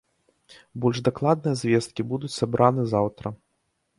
Больш 0.85 1.01
дакладныя 1.07 1.59
звесткі 1.61 2.01
будуць 2.13 2.31
сабраны 2.39 2.89
заўтра. 2.97 3.27